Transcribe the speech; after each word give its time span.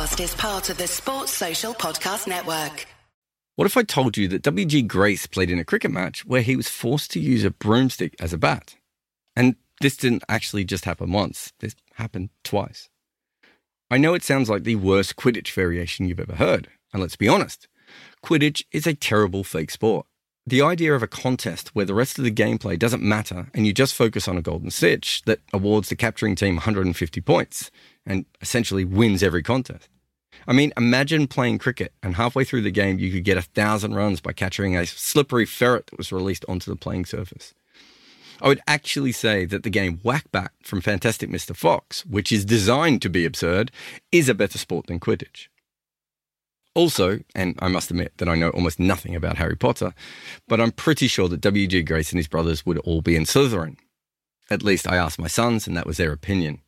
podcast 0.00 0.24
is 0.24 0.34
part 0.34 0.70
of 0.70 0.78
the 0.78 0.86
Sports 0.86 1.30
Social 1.30 1.74
Podcast 1.74 2.26
Network. 2.26 2.86
What 3.56 3.66
if 3.66 3.76
I 3.76 3.82
told 3.82 4.16
you 4.16 4.28
that 4.28 4.40
W.G. 4.42 4.82
Grace 4.82 5.26
played 5.26 5.50
in 5.50 5.58
a 5.58 5.64
cricket 5.64 5.90
match 5.90 6.24
where 6.24 6.40
he 6.40 6.56
was 6.56 6.68
forced 6.68 7.10
to 7.10 7.20
use 7.20 7.44
a 7.44 7.50
broomstick 7.50 8.14
as 8.18 8.32
a 8.32 8.38
bat? 8.38 8.76
And 9.36 9.56
this 9.82 9.98
didn't 9.98 10.24
actually 10.26 10.64
just 10.64 10.86
happen 10.86 11.12
once, 11.12 11.52
this 11.60 11.76
happened 11.96 12.30
twice. 12.44 12.88
I 13.90 13.98
know 13.98 14.14
it 14.14 14.22
sounds 14.22 14.48
like 14.48 14.64
the 14.64 14.76
worst 14.76 15.16
Quidditch 15.16 15.52
variation 15.52 16.06
you've 16.06 16.20
ever 16.20 16.36
heard, 16.36 16.68
and 16.94 17.02
let's 17.02 17.16
be 17.16 17.28
honest, 17.28 17.68
Quidditch 18.24 18.62
is 18.72 18.86
a 18.86 18.94
terrible 18.94 19.44
fake 19.44 19.70
sport. 19.70 20.06
The 20.50 20.62
idea 20.62 20.96
of 20.96 21.02
a 21.04 21.06
contest 21.06 21.76
where 21.76 21.84
the 21.84 21.94
rest 21.94 22.18
of 22.18 22.24
the 22.24 22.32
gameplay 22.32 22.76
doesn't 22.76 23.04
matter 23.04 23.46
and 23.54 23.68
you 23.68 23.72
just 23.72 23.94
focus 23.94 24.26
on 24.26 24.36
a 24.36 24.42
golden 24.42 24.72
snitch 24.72 25.22
that 25.22 25.38
awards 25.52 25.88
the 25.88 25.94
capturing 25.94 26.34
team 26.34 26.56
150 26.56 27.20
points 27.20 27.70
and 28.04 28.24
essentially 28.40 28.84
wins 28.84 29.22
every 29.22 29.44
contest. 29.44 29.88
I 30.48 30.52
mean, 30.52 30.72
imagine 30.76 31.28
playing 31.28 31.58
cricket 31.58 31.92
and 32.02 32.16
halfway 32.16 32.42
through 32.42 32.62
the 32.62 32.72
game 32.72 32.98
you 32.98 33.12
could 33.12 33.22
get 33.22 33.38
a 33.38 33.42
thousand 33.42 33.94
runs 33.94 34.20
by 34.20 34.32
capturing 34.32 34.76
a 34.76 34.86
slippery 34.86 35.46
ferret 35.46 35.86
that 35.86 35.98
was 35.98 36.10
released 36.10 36.44
onto 36.48 36.68
the 36.68 36.76
playing 36.76 37.04
surface. 37.04 37.54
I 38.42 38.48
would 38.48 38.60
actually 38.66 39.12
say 39.12 39.44
that 39.44 39.62
the 39.62 39.70
game 39.70 40.00
Whack-Bat 40.02 40.50
from 40.64 40.80
Fantastic 40.80 41.30
Mr. 41.30 41.54
Fox, 41.54 42.04
which 42.06 42.32
is 42.32 42.44
designed 42.44 43.02
to 43.02 43.08
be 43.08 43.24
absurd, 43.24 43.70
is 44.10 44.28
a 44.28 44.34
better 44.34 44.58
sport 44.58 44.88
than 44.88 44.98
Quidditch. 44.98 45.46
Also, 46.74 47.20
and 47.34 47.56
I 47.58 47.68
must 47.68 47.90
admit 47.90 48.12
that 48.18 48.28
I 48.28 48.36
know 48.36 48.50
almost 48.50 48.78
nothing 48.78 49.16
about 49.16 49.38
Harry 49.38 49.56
Potter, 49.56 49.92
but 50.46 50.60
I'm 50.60 50.70
pretty 50.70 51.08
sure 51.08 51.28
that 51.28 51.40
W.G. 51.40 51.82
Grace 51.82 52.12
and 52.12 52.18
his 52.18 52.28
brothers 52.28 52.64
would 52.64 52.78
all 52.78 53.02
be 53.02 53.16
in 53.16 53.24
Slytherin. 53.24 53.76
At 54.50 54.62
least 54.62 54.88
I 54.88 54.96
asked 54.96 55.18
my 55.18 55.26
sons, 55.26 55.66
and 55.66 55.76
that 55.76 55.86
was 55.86 55.96
their 55.96 56.12
opinion. 56.12 56.60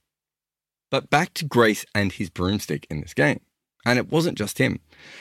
But 0.91 1.09
back 1.09 1.35
to 1.35 1.45
Grace 1.45 1.87
and 1.95 2.13
his 2.13 2.31
broomstick 2.31 2.87
in 2.91 3.01
this 3.01 3.15
game. 3.15 3.41
And 3.85 3.99
it 3.99 4.11
wasn't 4.11 4.39
just 4.39 4.59
him. 4.59 4.81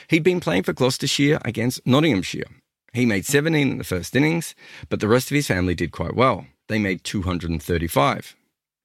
He'd 0.10 0.24
been 0.24 0.40
playing 0.40 0.64
for 0.64 0.74
Gloucestershire 0.74 1.40
against 1.44 1.86
Nottinghamshire. 1.88 2.46
He 2.94 3.06
made 3.06 3.26
17 3.26 3.72
in 3.72 3.78
the 3.78 3.84
first 3.84 4.16
innings, 4.16 4.54
but 4.90 5.00
the 5.00 5.08
rest 5.08 5.32
of 5.32 5.36
his 5.36 5.48
family 5.48 5.74
did 5.74 5.92
quite 5.92 6.16
well. 6.16 6.46
They 6.68 6.78
made 6.78 7.04
235. 7.04 8.36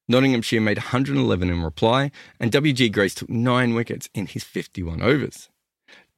Nottinghamshire 0.09 0.61
made 0.61 0.79
111 0.79 1.51
in 1.51 1.63
reply, 1.63 2.13
and 2.39 2.53
W.G. 2.53 2.89
Grace 2.91 3.15
took 3.15 3.29
nine 3.29 3.75
wickets 3.75 4.09
in 4.15 4.27
his 4.27 4.45
51 4.45 5.03
overs. 5.03 5.49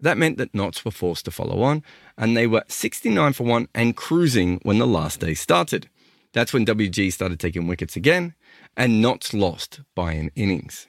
That 0.01 0.19
meant 0.19 0.39
that 0.39 0.55
Notts 0.55 0.85
were 0.85 0.91
forced 0.91 1.25
to 1.25 1.31
follow 1.31 1.63
on, 1.63 1.83
and 2.17 2.37
they 2.37 2.47
were 2.47 2.63
69 2.69 3.33
for 3.33 3.45
1 3.45 3.69
and 3.75 3.97
cruising 3.97 4.61
when 4.63 4.79
the 4.79 4.87
last 4.87 5.21
day 5.21 5.35
started. 5.35 5.89
That's 6.33 6.53
when 6.53 6.67
WG 6.67 7.13
started 7.13 7.41
taking 7.41 7.67
wickets 7.67 7.97
again, 7.97 8.35
and 8.77 9.03
Notts 9.03 9.35
lost 9.35 9.81
by 9.97 10.13
an 10.13 10.31
innings. 10.37 10.87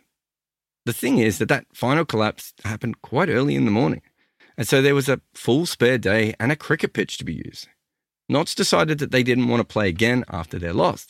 The 0.85 0.93
thing 0.93 1.17
is 1.17 1.37
that 1.39 1.49
that 1.49 1.65
final 1.73 2.05
collapse 2.05 2.53
happened 2.63 3.01
quite 3.01 3.29
early 3.29 3.55
in 3.55 3.65
the 3.65 3.71
morning, 3.71 4.01
and 4.57 4.67
so 4.67 4.81
there 4.81 4.95
was 4.95 5.09
a 5.09 5.21
full 5.33 5.65
spare 5.65 5.97
day 5.97 6.33
and 6.39 6.51
a 6.51 6.55
cricket 6.55 6.93
pitch 6.93 7.17
to 7.17 7.25
be 7.25 7.33
used. 7.33 7.67
Notts 8.27 8.53
decided 8.53 8.99
that 8.99 9.11
they 9.11 9.23
didn't 9.23 9.47
want 9.47 9.61
to 9.61 9.73
play 9.73 9.89
again 9.89 10.23
after 10.29 10.59
their 10.59 10.73
loss, 10.73 11.07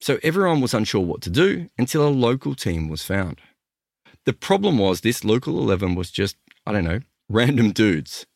so 0.00 0.18
everyone 0.22 0.60
was 0.60 0.74
unsure 0.74 1.00
what 1.00 1.22
to 1.22 1.30
do 1.30 1.68
until 1.76 2.06
a 2.06 2.10
local 2.10 2.54
team 2.54 2.88
was 2.88 3.04
found. 3.04 3.40
The 4.26 4.32
problem 4.32 4.78
was 4.78 5.00
this 5.00 5.24
local 5.24 5.58
11 5.58 5.96
was 5.96 6.10
just, 6.10 6.36
I 6.64 6.72
don't 6.72 6.84
know, 6.84 7.00
random 7.32 7.72
dudes. 7.72 8.26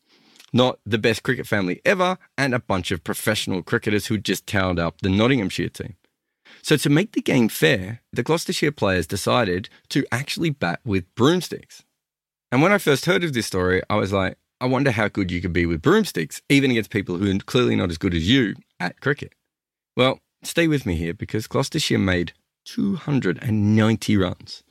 Not 0.52 0.78
the 0.86 0.98
best 0.98 1.22
cricket 1.22 1.46
family 1.46 1.80
ever, 1.84 2.18
and 2.38 2.54
a 2.54 2.58
bunch 2.58 2.90
of 2.90 3.04
professional 3.04 3.62
cricketers 3.62 4.06
who 4.06 4.16
just 4.16 4.46
towed 4.46 4.78
up 4.78 5.00
the 5.00 5.10
Nottinghamshire 5.10 5.68
team. 5.68 5.96
So, 6.62 6.76
to 6.78 6.88
make 6.88 7.12
the 7.12 7.20
game 7.20 7.48
fair, 7.48 8.00
the 8.12 8.22
Gloucestershire 8.22 8.72
players 8.72 9.06
decided 9.06 9.68
to 9.90 10.06
actually 10.10 10.50
bat 10.50 10.80
with 10.84 11.12
broomsticks. 11.14 11.84
And 12.50 12.62
when 12.62 12.72
I 12.72 12.78
first 12.78 13.04
heard 13.04 13.22
of 13.22 13.34
this 13.34 13.46
story, 13.46 13.82
I 13.90 13.96
was 13.96 14.12
like, 14.12 14.38
I 14.60 14.66
wonder 14.66 14.90
how 14.90 15.08
good 15.08 15.30
you 15.30 15.42
could 15.42 15.52
be 15.52 15.66
with 15.66 15.82
broomsticks, 15.82 16.40
even 16.48 16.70
against 16.70 16.90
people 16.90 17.18
who 17.18 17.30
are 17.30 17.38
clearly 17.40 17.76
not 17.76 17.90
as 17.90 17.98
good 17.98 18.14
as 18.14 18.28
you 18.28 18.54
at 18.80 19.00
cricket. 19.00 19.34
Well, 19.96 20.20
stay 20.42 20.66
with 20.66 20.86
me 20.86 20.94
here 20.96 21.12
because 21.12 21.46
Gloucestershire 21.46 21.98
made 21.98 22.32
290 22.64 24.16
runs. 24.16 24.62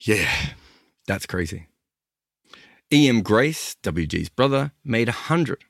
Yeah, 0.00 0.30
that's 1.06 1.26
crazy. 1.26 1.66
E.M. 2.92 3.22
Grace, 3.22 3.76
WG's 3.84 4.28
brother, 4.28 4.72
made 4.84 5.06
100. 5.06 5.62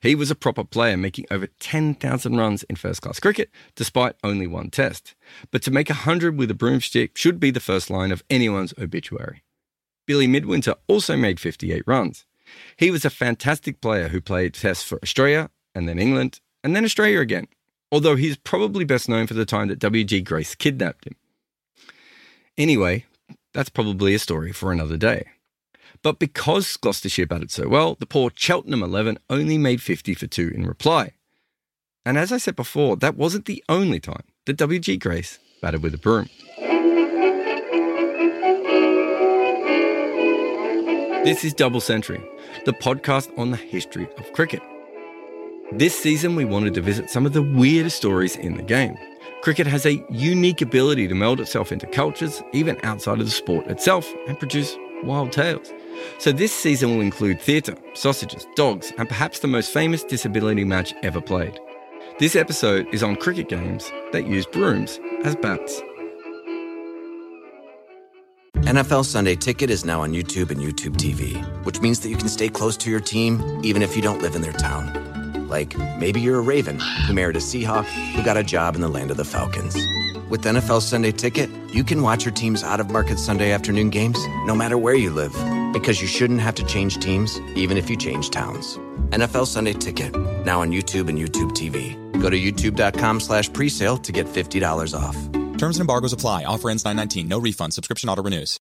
He 0.00 0.14
was 0.14 0.30
a 0.30 0.36
proper 0.36 0.62
player, 0.62 0.96
making 0.96 1.26
over 1.28 1.48
10,000 1.58 2.36
runs 2.36 2.62
in 2.64 2.76
first 2.76 3.02
class 3.02 3.18
cricket, 3.18 3.50
despite 3.74 4.14
only 4.22 4.46
one 4.46 4.70
test. 4.70 5.16
But 5.50 5.62
to 5.62 5.72
make 5.72 5.88
100 5.88 6.38
with 6.38 6.50
a 6.50 6.54
broomstick 6.54 7.18
should 7.18 7.40
be 7.40 7.50
the 7.50 7.58
first 7.58 7.90
line 7.90 8.12
of 8.12 8.22
anyone's 8.30 8.72
obituary. 8.78 9.42
Billy 10.06 10.28
Midwinter 10.28 10.76
also 10.86 11.16
made 11.16 11.40
58 11.40 11.82
runs. 11.86 12.24
He 12.76 12.92
was 12.92 13.04
a 13.04 13.10
fantastic 13.10 13.80
player 13.80 14.08
who 14.08 14.20
played 14.20 14.54
tests 14.54 14.84
for 14.84 15.00
Australia, 15.02 15.50
and 15.74 15.88
then 15.88 15.98
England, 15.98 16.40
and 16.62 16.74
then 16.74 16.84
Australia 16.84 17.18
again, 17.20 17.48
although 17.90 18.16
he's 18.16 18.36
probably 18.36 18.84
best 18.84 19.08
known 19.08 19.26
for 19.26 19.34
the 19.34 19.44
time 19.44 19.68
that 19.68 19.80
WG 19.80 20.24
Grace 20.24 20.54
kidnapped 20.54 21.06
him. 21.06 21.16
Anyway, 22.56 23.06
that's 23.54 23.70
probably 23.70 24.14
a 24.14 24.18
story 24.20 24.52
for 24.52 24.70
another 24.70 24.96
day. 24.96 25.26
But 26.02 26.18
because 26.18 26.76
Gloucestershire 26.78 27.26
batted 27.26 27.50
so 27.50 27.68
well, 27.68 27.94
the 27.94 28.06
poor 28.06 28.30
Cheltenham 28.34 28.82
11 28.82 29.18
only 29.28 29.58
made 29.58 29.82
50 29.82 30.14
for 30.14 30.26
2 30.26 30.52
in 30.54 30.66
reply. 30.66 31.12
And 32.06 32.16
as 32.16 32.32
I 32.32 32.38
said 32.38 32.56
before, 32.56 32.96
that 32.96 33.16
wasn't 33.16 33.44
the 33.44 33.62
only 33.68 34.00
time 34.00 34.24
that 34.46 34.56
WG 34.56 34.98
Grace 34.98 35.38
batted 35.60 35.82
with 35.82 35.94
a 35.94 35.98
broom. 35.98 36.30
This 41.22 41.44
is 41.44 41.52
Double 41.52 41.82
Century, 41.82 42.24
the 42.64 42.72
podcast 42.72 43.38
on 43.38 43.50
the 43.50 43.58
history 43.58 44.08
of 44.16 44.32
cricket. 44.32 44.62
This 45.72 45.94
season, 45.94 46.34
we 46.34 46.46
wanted 46.46 46.72
to 46.74 46.80
visit 46.80 47.10
some 47.10 47.26
of 47.26 47.34
the 47.34 47.42
weirdest 47.42 47.98
stories 47.98 48.36
in 48.36 48.56
the 48.56 48.62
game. 48.62 48.96
Cricket 49.42 49.66
has 49.66 49.84
a 49.84 50.02
unique 50.08 50.62
ability 50.62 51.08
to 51.08 51.14
meld 51.14 51.40
itself 51.40 51.72
into 51.72 51.86
cultures, 51.86 52.42
even 52.54 52.78
outside 52.84 53.20
of 53.20 53.26
the 53.26 53.30
sport 53.30 53.66
itself, 53.66 54.10
and 54.26 54.38
produce 54.38 54.78
wild 55.02 55.30
tales. 55.30 55.70
So 56.18 56.32
this 56.32 56.52
season 56.52 56.90
will 56.90 57.02
include 57.02 57.40
theatre, 57.40 57.76
sausages, 57.94 58.46
dogs, 58.56 58.92
and 58.98 59.08
perhaps 59.08 59.40
the 59.40 59.48
most 59.48 59.72
famous 59.72 60.04
disability 60.04 60.64
match 60.64 60.94
ever 61.02 61.20
played. 61.20 61.58
This 62.18 62.36
episode 62.36 62.86
is 62.92 63.02
on 63.02 63.16
cricket 63.16 63.48
games 63.48 63.90
that 64.12 64.26
use 64.26 64.44
brooms 64.46 65.00
as 65.24 65.34
bats. 65.36 65.80
NFL 68.56 69.06
Sunday 69.06 69.34
Ticket 69.34 69.70
is 69.70 69.84
now 69.84 70.02
on 70.02 70.12
YouTube 70.12 70.50
and 70.50 70.60
YouTube 70.60 70.96
TV, 70.96 71.42
which 71.64 71.80
means 71.80 72.00
that 72.00 72.10
you 72.10 72.16
can 72.16 72.28
stay 72.28 72.48
close 72.48 72.76
to 72.76 72.90
your 72.90 73.00
team 73.00 73.60
even 73.64 73.80
if 73.80 73.96
you 73.96 74.02
don't 74.02 74.20
live 74.20 74.36
in 74.36 74.42
their 74.42 74.52
town. 74.52 75.48
Like 75.48 75.76
maybe 75.98 76.20
you're 76.20 76.38
a 76.38 76.42
Raven 76.42 76.78
who 76.78 77.14
married 77.14 77.36
a 77.36 77.40
Seahawk 77.40 77.86
who 78.14 78.22
got 78.22 78.36
a 78.36 78.42
job 78.42 78.74
in 78.74 78.82
the 78.82 78.88
land 78.88 79.10
of 79.10 79.16
the 79.16 79.24
Falcons. 79.24 79.74
With 80.28 80.42
NFL 80.42 80.82
Sunday 80.82 81.10
Ticket, 81.10 81.50
you 81.72 81.82
can 81.82 82.02
watch 82.02 82.24
your 82.24 82.34
team's 82.34 82.62
out 82.62 82.80
of 82.80 82.90
market 82.90 83.18
Sunday 83.18 83.50
afternoon 83.50 83.90
games 83.90 84.18
no 84.44 84.54
matter 84.54 84.78
where 84.78 84.94
you 84.94 85.10
live 85.10 85.34
because 85.72 86.00
you 86.00 86.08
shouldn't 86.08 86.40
have 86.40 86.54
to 86.56 86.64
change 86.64 86.98
teams 86.98 87.40
even 87.54 87.76
if 87.76 87.88
you 87.90 87.96
change 87.96 88.30
towns. 88.30 88.78
NFL 89.10 89.46
Sunday 89.46 89.72
Ticket, 89.72 90.16
now 90.44 90.60
on 90.60 90.70
YouTube 90.70 91.08
and 91.08 91.18
YouTube 91.18 91.52
TV. 91.52 91.94
Go 92.20 92.30
to 92.30 92.38
youtube.com 92.38 93.20
slash 93.20 93.50
presale 93.50 94.02
to 94.02 94.12
get 94.12 94.26
$50 94.26 94.98
off. 94.98 95.16
Terms 95.58 95.76
and 95.76 95.82
embargoes 95.82 96.12
apply. 96.12 96.44
Offer 96.44 96.70
ends 96.70 96.84
919. 96.84 97.28
No 97.28 97.38
refund. 97.38 97.74
Subscription 97.74 98.08
auto 98.08 98.22
renews. 98.22 98.58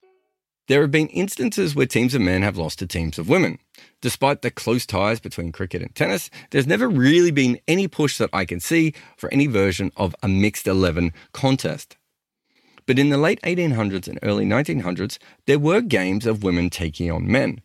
There 0.68 0.82
have 0.82 0.92
been 0.92 1.08
instances 1.08 1.74
where 1.74 1.88
teams 1.88 2.14
of 2.14 2.22
men 2.22 2.44
have 2.44 2.58
lost 2.58 2.80
to 2.80 2.88
teams 2.88 3.18
of 3.18 3.28
women. 3.28 3.58
Despite 4.02 4.44
the 4.44 4.52
close 4.52 4.86
ties 4.86 5.20
between 5.20 5.52
cricket 5.52 5.82
and 5.82 5.96
tennis, 5.96 6.30
there's 6.52 6.68
never 6.68 6.88
really 6.88 7.32
been 7.32 7.60
any 7.68 7.88
push 7.88 8.18
that 8.20 8.30
I 8.32 8.46
can 8.46 8.60
see 8.60 8.94
for 9.18 9.34
any 9.34 9.48
version 9.48 9.92
of 9.98 10.16
a 10.22 10.28
mixed 10.28 10.68
11 10.68 11.12
contest. 11.34 11.98
But 12.90 12.98
in 12.98 13.10
the 13.10 13.20
late 13.20 13.40
1800s 13.44 14.08
and 14.08 14.18
early 14.24 14.46
1900s, 14.46 15.20
there 15.46 15.60
were 15.60 15.80
games 15.80 16.26
of 16.26 16.42
women 16.42 16.72
taking 16.72 17.12
on 17.12 17.32
men. 17.32 17.62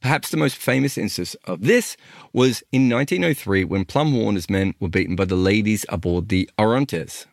Perhaps 0.00 0.30
the 0.30 0.36
most 0.36 0.56
famous 0.56 0.98
instance 0.98 1.36
of 1.44 1.62
this 1.62 1.96
was 2.32 2.64
in 2.72 2.90
1903 2.90 3.62
when 3.62 3.84
Plum 3.84 4.12
Warner's 4.12 4.50
men 4.50 4.74
were 4.80 4.88
beaten 4.88 5.14
by 5.14 5.26
the 5.26 5.36
ladies 5.36 5.86
aboard 5.90 6.28
the 6.28 6.50
Orontes. 6.58 7.26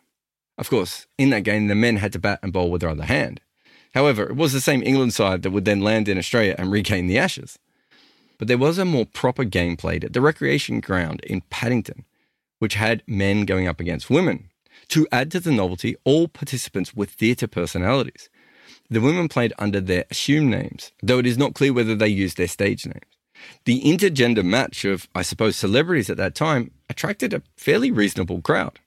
Of 0.56 0.70
course, 0.70 1.08
in 1.18 1.30
that 1.30 1.42
game, 1.42 1.66
the 1.66 1.74
men 1.74 1.96
had 1.96 2.12
to 2.12 2.20
bat 2.20 2.38
and 2.44 2.52
bowl 2.52 2.70
with 2.70 2.82
their 2.82 2.90
other 2.90 3.06
hand. 3.06 3.40
However, 3.92 4.22
it 4.22 4.36
was 4.36 4.52
the 4.52 4.60
same 4.60 4.84
England 4.84 5.12
side 5.12 5.42
that 5.42 5.50
would 5.50 5.64
then 5.64 5.80
land 5.80 6.08
in 6.08 6.18
Australia 6.18 6.54
and 6.56 6.70
regain 6.70 7.08
the 7.08 7.18
Ashes. 7.18 7.58
But 8.38 8.46
there 8.46 8.56
was 8.56 8.78
a 8.78 8.84
more 8.84 9.04
proper 9.04 9.42
game 9.42 9.76
played 9.76 10.04
at 10.04 10.12
the 10.12 10.20
recreation 10.20 10.78
ground 10.78 11.18
in 11.24 11.40
Paddington, 11.50 12.04
which 12.60 12.74
had 12.74 13.02
men 13.08 13.46
going 13.46 13.66
up 13.66 13.80
against 13.80 14.10
women. 14.10 14.48
To 14.88 15.06
add 15.12 15.30
to 15.32 15.40
the 15.40 15.52
novelty, 15.52 15.96
all 16.04 16.28
participants 16.28 16.94
were 16.94 17.06
theatre 17.06 17.48
personalities. 17.48 18.28
The 18.90 19.00
women 19.00 19.28
played 19.28 19.52
under 19.58 19.80
their 19.80 20.04
assumed 20.10 20.50
names, 20.50 20.92
though 21.02 21.18
it 21.18 21.26
is 21.26 21.38
not 21.38 21.54
clear 21.54 21.72
whether 21.72 21.94
they 21.94 22.08
used 22.08 22.36
their 22.36 22.48
stage 22.48 22.84
names. 22.84 23.00
The 23.64 23.80
intergender 23.82 24.44
match 24.44 24.84
of, 24.84 25.08
I 25.14 25.22
suppose, 25.22 25.56
celebrities 25.56 26.10
at 26.10 26.16
that 26.18 26.34
time 26.34 26.70
attracted 26.88 27.32
a 27.32 27.42
fairly 27.56 27.90
reasonable 27.90 28.40
crowd. 28.40 28.78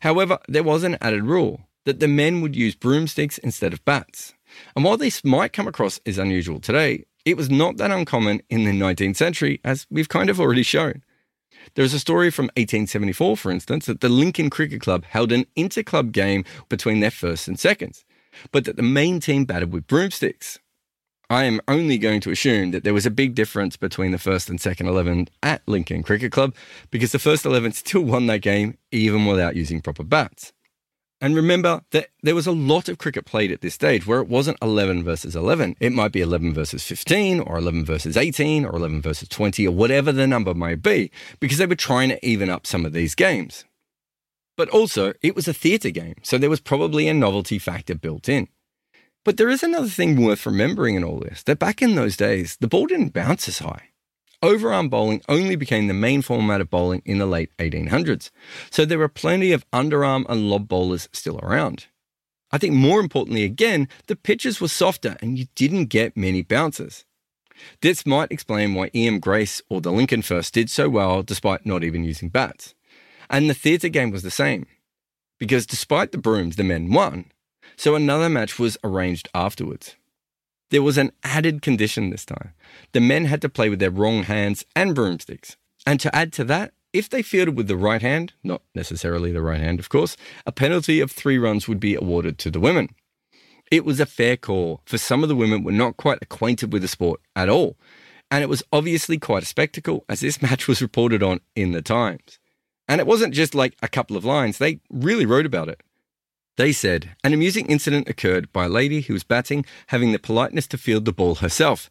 However, 0.00 0.38
there 0.48 0.62
was 0.62 0.82
an 0.82 0.98
added 1.00 1.22
rule 1.22 1.68
that 1.84 2.00
the 2.00 2.08
men 2.08 2.40
would 2.40 2.56
use 2.56 2.74
broomsticks 2.74 3.38
instead 3.38 3.72
of 3.72 3.84
bats. 3.84 4.34
And 4.74 4.84
while 4.84 4.96
this 4.96 5.24
might 5.24 5.52
come 5.52 5.68
across 5.68 6.00
as 6.04 6.18
unusual 6.18 6.60
today, 6.60 7.04
it 7.24 7.36
was 7.36 7.50
not 7.50 7.76
that 7.76 7.90
uncommon 7.90 8.42
in 8.50 8.64
the 8.64 8.72
19th 8.72 9.16
century, 9.16 9.60
as 9.64 9.86
we've 9.90 10.08
kind 10.08 10.30
of 10.30 10.40
already 10.40 10.62
shown. 10.62 11.02
There 11.74 11.84
is 11.84 11.94
a 11.94 12.00
story 12.00 12.30
from 12.30 12.46
1874, 12.56 13.36
for 13.36 13.50
instance, 13.50 13.86
that 13.86 14.00
the 14.00 14.08
Lincoln 14.08 14.50
Cricket 14.50 14.80
Club 14.80 15.04
held 15.04 15.32
an 15.32 15.46
inter-club 15.56 16.12
game 16.12 16.44
between 16.68 17.00
their 17.00 17.10
firsts 17.10 17.48
and 17.48 17.58
seconds, 17.58 18.04
but 18.52 18.64
that 18.64 18.76
the 18.76 18.82
main 18.82 19.20
team 19.20 19.44
batted 19.44 19.72
with 19.72 19.86
broomsticks. 19.86 20.58
I 21.30 21.44
am 21.44 21.60
only 21.68 21.98
going 21.98 22.22
to 22.22 22.30
assume 22.30 22.70
that 22.70 22.84
there 22.84 22.94
was 22.94 23.04
a 23.04 23.10
big 23.10 23.34
difference 23.34 23.76
between 23.76 24.12
the 24.12 24.18
first 24.18 24.48
and 24.48 24.58
second 24.58 24.86
11 24.86 25.28
at 25.42 25.60
Lincoln 25.66 26.02
Cricket 26.02 26.32
Club 26.32 26.54
because 26.90 27.12
the 27.12 27.18
first 27.18 27.44
11 27.44 27.72
still 27.72 28.00
won 28.00 28.26
that 28.28 28.40
game 28.40 28.78
even 28.92 29.26
without 29.26 29.54
using 29.54 29.82
proper 29.82 30.04
bats. 30.04 30.54
And 31.20 31.34
remember 31.34 31.82
that 31.90 32.08
there 32.22 32.36
was 32.36 32.46
a 32.46 32.52
lot 32.52 32.88
of 32.88 32.98
cricket 32.98 33.26
played 33.26 33.50
at 33.50 33.60
this 33.60 33.74
stage 33.74 34.06
where 34.06 34.20
it 34.20 34.28
wasn't 34.28 34.58
11 34.62 35.02
versus 35.02 35.34
11. 35.34 35.76
It 35.80 35.92
might 35.92 36.12
be 36.12 36.20
11 36.20 36.54
versus 36.54 36.84
15 36.84 37.40
or 37.40 37.58
11 37.58 37.84
versus 37.84 38.16
18 38.16 38.64
or 38.64 38.76
11 38.76 39.02
versus 39.02 39.28
20 39.28 39.66
or 39.66 39.72
whatever 39.72 40.12
the 40.12 40.28
number 40.28 40.54
may 40.54 40.76
be 40.76 41.10
because 41.40 41.58
they 41.58 41.66
were 41.66 41.74
trying 41.74 42.10
to 42.10 42.24
even 42.24 42.48
up 42.48 42.66
some 42.66 42.86
of 42.86 42.92
these 42.92 43.16
games. 43.16 43.64
But 44.56 44.68
also, 44.68 45.12
it 45.20 45.34
was 45.34 45.48
a 45.48 45.54
theatre 45.54 45.90
game, 45.90 46.16
so 46.22 46.38
there 46.38 46.50
was 46.50 46.60
probably 46.60 47.08
a 47.08 47.14
novelty 47.14 47.58
factor 47.58 47.94
built 47.94 48.28
in. 48.28 48.48
But 49.24 49.36
there 49.36 49.48
is 49.48 49.62
another 49.62 49.88
thing 49.88 50.22
worth 50.22 50.46
remembering 50.46 50.94
in 50.94 51.04
all 51.04 51.20
this 51.20 51.42
that 51.44 51.58
back 51.58 51.82
in 51.82 51.96
those 51.96 52.16
days, 52.16 52.56
the 52.60 52.68
ball 52.68 52.86
didn't 52.86 53.12
bounce 53.12 53.48
as 53.48 53.58
high. 53.58 53.90
Overarm 54.42 54.88
bowling 54.88 55.20
only 55.28 55.56
became 55.56 55.88
the 55.88 55.94
main 55.94 56.22
format 56.22 56.60
of 56.60 56.70
bowling 56.70 57.02
in 57.04 57.18
the 57.18 57.26
late 57.26 57.50
1800s, 57.58 58.30
so 58.70 58.84
there 58.84 58.98
were 58.98 59.08
plenty 59.08 59.50
of 59.50 59.68
underarm 59.72 60.24
and 60.28 60.48
lob 60.48 60.68
bowlers 60.68 61.08
still 61.12 61.40
around. 61.40 61.86
I 62.52 62.58
think 62.58 62.74
more 62.74 63.00
importantly, 63.00 63.42
again, 63.42 63.88
the 64.06 64.16
pitches 64.16 64.60
were 64.60 64.68
softer 64.68 65.16
and 65.20 65.38
you 65.38 65.46
didn't 65.56 65.86
get 65.86 66.16
many 66.16 66.42
bounces. 66.42 67.04
This 67.82 68.06
might 68.06 68.30
explain 68.30 68.74
why 68.74 68.90
E.M. 68.94 69.18
Grace 69.18 69.60
or 69.68 69.80
the 69.80 69.92
Lincoln 69.92 70.22
first 70.22 70.54
did 70.54 70.70
so 70.70 70.88
well 70.88 71.22
despite 71.24 71.66
not 71.66 71.82
even 71.82 72.04
using 72.04 72.28
bats. 72.28 72.74
And 73.28 73.50
the 73.50 73.54
theatre 73.54 73.88
game 73.88 74.12
was 74.12 74.22
the 74.22 74.30
same. 74.30 74.66
Because 75.38 75.66
despite 75.66 76.12
the 76.12 76.18
brooms, 76.18 76.56
the 76.56 76.64
men 76.64 76.90
won. 76.90 77.26
So 77.76 77.94
another 77.94 78.28
match 78.28 78.58
was 78.58 78.78
arranged 78.82 79.28
afterwards. 79.34 79.96
There 80.70 80.82
was 80.82 80.98
an 80.98 81.12
added 81.22 81.62
condition 81.62 82.10
this 82.10 82.24
time. 82.24 82.52
The 82.92 83.00
men 83.00 83.24
had 83.24 83.40
to 83.42 83.48
play 83.48 83.68
with 83.68 83.78
their 83.78 83.90
wrong 83.90 84.24
hands 84.24 84.64
and 84.76 84.94
broomsticks. 84.94 85.56
And 85.86 85.98
to 86.00 86.14
add 86.14 86.32
to 86.34 86.44
that, 86.44 86.72
if 86.92 87.08
they 87.08 87.22
fielded 87.22 87.56
with 87.56 87.68
the 87.68 87.76
right 87.76 88.02
hand, 88.02 88.32
not 88.42 88.62
necessarily 88.74 89.32
the 89.32 89.42
right 89.42 89.60
hand, 89.60 89.78
of 89.78 89.88
course, 89.88 90.16
a 90.46 90.52
penalty 90.52 91.00
of 91.00 91.10
three 91.10 91.38
runs 91.38 91.68
would 91.68 91.80
be 91.80 91.94
awarded 91.94 92.38
to 92.38 92.50
the 92.50 92.60
women. 92.60 92.90
It 93.70 93.84
was 93.84 94.00
a 94.00 94.06
fair 94.06 94.36
call, 94.36 94.80
for 94.86 94.96
some 94.96 95.22
of 95.22 95.28
the 95.28 95.36
women 95.36 95.62
were 95.62 95.72
not 95.72 95.98
quite 95.98 96.18
acquainted 96.22 96.72
with 96.72 96.82
the 96.82 96.88
sport 96.88 97.20
at 97.36 97.48
all. 97.48 97.76
And 98.30 98.42
it 98.42 98.48
was 98.48 98.62
obviously 98.72 99.18
quite 99.18 99.42
a 99.42 99.46
spectacle, 99.46 100.04
as 100.08 100.20
this 100.20 100.40
match 100.42 100.68
was 100.68 100.82
reported 100.82 101.22
on 101.22 101.40
in 101.54 101.72
the 101.72 101.82
Times. 101.82 102.38
And 102.88 103.00
it 103.00 103.06
wasn't 103.06 103.34
just 103.34 103.54
like 103.54 103.76
a 103.82 103.88
couple 103.88 104.16
of 104.16 104.24
lines, 104.24 104.58
they 104.58 104.80
really 104.90 105.26
wrote 105.26 105.46
about 105.46 105.68
it. 105.68 105.82
They 106.58 106.72
said 106.72 107.14
an 107.22 107.32
amusing 107.32 107.66
incident 107.66 108.08
occurred 108.08 108.52
by 108.52 108.64
a 108.64 108.68
lady 108.68 109.02
who 109.02 109.12
was 109.12 109.22
batting 109.22 109.64
having 109.86 110.10
the 110.10 110.18
politeness 110.18 110.66
to 110.66 110.76
field 110.76 111.04
the 111.04 111.12
ball 111.12 111.36
herself, 111.36 111.88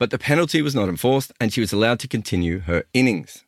but 0.00 0.10
the 0.10 0.18
penalty 0.18 0.62
was 0.62 0.74
not 0.74 0.88
enforced 0.88 1.30
and 1.38 1.52
she 1.52 1.60
was 1.60 1.72
allowed 1.72 2.00
to 2.00 2.08
continue 2.08 2.58
her 2.62 2.82
innings. 2.92 3.44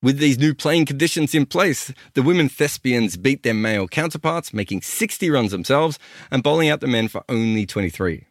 With 0.00 0.18
these 0.18 0.38
new 0.38 0.54
playing 0.54 0.86
conditions 0.86 1.34
in 1.34 1.44
place, 1.44 1.92
the 2.14 2.22
women 2.22 2.48
thespians 2.48 3.16
beat 3.16 3.42
their 3.42 3.52
male 3.52 3.88
counterparts, 3.88 4.54
making 4.54 4.82
60 4.82 5.28
runs 5.28 5.50
themselves 5.50 5.98
and 6.30 6.44
bowling 6.44 6.68
out 6.68 6.78
the 6.78 6.86
men 6.86 7.08
for 7.08 7.24
only 7.28 7.66
23. 7.66 8.26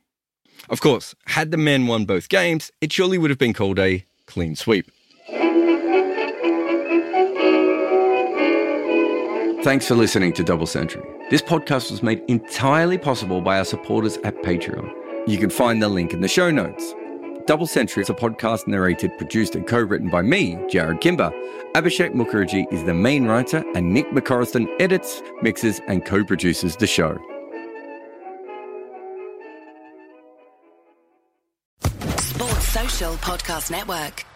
Of 0.70 0.80
course, 0.80 1.14
had 1.26 1.52
the 1.52 1.58
men 1.58 1.88
won 1.88 2.06
both 2.06 2.30
games, 2.30 2.72
it 2.80 2.94
surely 2.94 3.18
would 3.18 3.32
have 3.32 3.38
been 3.38 3.54
called 3.54 3.80
a 3.80 4.06
clean 4.28 4.56
sweep. 4.56 4.90
Thanks 9.62 9.90
for 9.90 9.96
listening 9.96 10.32
to 10.34 10.44
Double 10.44 10.66
Century. 10.66 11.04
This 11.30 11.42
podcast 11.42 11.92
was 11.92 12.02
made 12.02 12.24
entirely 12.30 12.98
possible 12.98 13.42
by 13.42 13.58
our 13.58 13.66
supporters 13.66 14.16
at 14.24 14.42
Patreon. 14.42 14.90
You 15.28 15.38
can 15.38 15.50
find 15.50 15.82
the 15.82 15.90
link 15.90 16.14
in 16.14 16.22
the 16.22 16.30
show 16.30 16.50
notes. 16.50 16.96
Double 17.46 17.68
Century 17.68 18.02
is 18.02 18.10
a 18.10 18.14
podcast 18.14 18.68
narrated, 18.68 19.12
produced, 19.18 19.56
and 19.56 19.68
co 19.68 19.80
written 19.80 20.10
by 20.10 20.22
me, 20.22 20.56
Jarrod 20.72 21.02
Kimber. 21.02 21.30
Abhishek 21.76 22.14
Mukherjee 22.14 22.72
is 22.72 22.86
the 22.86 22.94
main 22.94 23.26
writer, 23.26 23.66
and 23.76 23.94
Nick 23.94 24.10
McCorriston 24.12 24.66
edits, 24.80 25.22
mixes, 25.42 25.82
and 25.90 26.06
co 26.06 26.24
produces 26.24 26.78
the 26.78 26.88
show. 26.88 27.18
Sports 31.82 32.68
Social 32.70 33.14
Podcast 33.16 33.72
Network. 33.72 34.29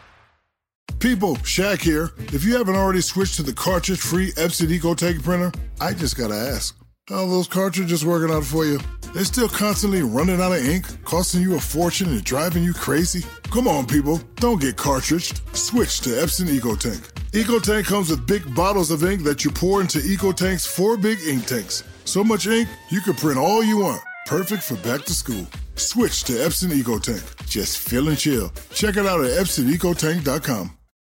People, 1.04 1.36
Shaq 1.36 1.82
here. 1.82 2.12
If 2.32 2.46
you 2.46 2.56
haven't 2.56 2.78
already 2.78 3.02
switched 3.02 3.36
to 3.36 3.44
the 3.44 3.52
cartridge-free 3.52 4.32
Epson 4.36 4.70
EcoTank 4.70 5.22
printer, 5.22 5.52
I 5.82 5.92
just 5.92 6.16
gotta 6.16 6.34
ask, 6.34 6.78
how 7.10 7.26
are 7.26 7.28
those 7.28 7.50
cartridges 7.50 8.06
working 8.06 8.34
out 8.34 8.46
for 8.46 8.64
you? 8.64 8.80
They're 9.14 9.26
still 9.26 9.50
constantly 9.50 10.02
running 10.02 10.40
out 10.40 10.54
of 10.54 10.66
ink, 10.66 10.86
costing 11.04 11.42
you 11.42 11.56
a 11.56 11.60
fortune 11.60 12.08
and 12.08 12.24
driving 12.24 12.64
you 12.64 12.72
crazy? 12.72 13.28
Come 13.52 13.68
on, 13.68 13.86
people, 13.86 14.22
don't 14.36 14.62
get 14.62 14.78
cartridged. 14.78 15.42
Switch 15.54 16.00
to 16.00 16.12
Epson 16.12 16.48
EcoTank. 16.48 17.02
EcoTank 17.32 17.84
comes 17.84 18.10
with 18.10 18.26
big 18.26 18.56
bottles 18.56 18.90
of 18.90 19.04
ink 19.04 19.24
that 19.24 19.44
you 19.44 19.52
pour 19.52 19.82
into 19.82 19.98
EcoTank's 19.98 20.66
four 20.66 20.96
big 20.96 21.20
ink 21.28 21.46
tanks. 21.46 21.84
So 22.06 22.24
much 22.24 22.48
ink, 22.48 22.70
you 22.92 23.02
can 23.02 23.16
print 23.16 23.38
all 23.38 23.62
you 23.62 23.80
want. 23.80 24.02
Perfect 24.26 24.64
for 24.64 24.78
back 24.78 25.04
to 25.04 25.14
school. 25.14 25.46
Switch 25.76 26.24
to 26.24 26.32
Epson 26.32 26.72
EcoTank. 26.72 27.46
Just 27.50 27.80
fill 27.80 28.08
and 28.08 28.18
chill. 28.18 28.54
Check 28.72 28.96
it 28.96 29.06
out 29.06 29.20
at 29.20 29.32
EpsonEcoTank.com. 29.32 30.78